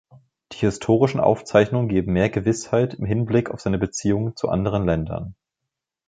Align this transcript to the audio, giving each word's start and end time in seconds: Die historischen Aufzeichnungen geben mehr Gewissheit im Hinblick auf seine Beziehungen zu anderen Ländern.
Die 0.51 0.55
historischen 0.57 1.19
Aufzeichnungen 1.19 1.87
geben 1.87 2.13
mehr 2.13 2.31
Gewissheit 2.31 2.95
im 2.95 3.05
Hinblick 3.05 3.51
auf 3.51 3.61
seine 3.61 3.77
Beziehungen 3.77 4.35
zu 4.35 4.49
anderen 4.49 4.83
Ländern. 4.83 5.35